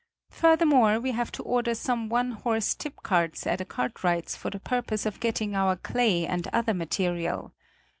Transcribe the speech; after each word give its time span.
Furthermore 0.31 0.99
we 0.99 1.11
have 1.11 1.31
to 1.33 1.43
order 1.43 1.75
some 1.75 2.09
one 2.09 2.31
horse 2.31 2.73
tipcarts 2.73 3.45
at 3.45 3.61
a 3.61 3.65
cartwright's 3.65 4.35
for 4.35 4.49
the 4.49 4.59
purpose 4.59 5.05
of 5.05 5.19
getting 5.19 5.53
our 5.55 5.75
clay 5.75 6.25
and 6.25 6.47
other 6.47 6.73
material. 6.73 7.53